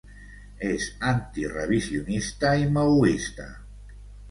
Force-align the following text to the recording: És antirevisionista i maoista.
És 0.69 0.87
antirevisionista 1.09 2.55
i 2.65 2.67
maoista. 2.79 3.49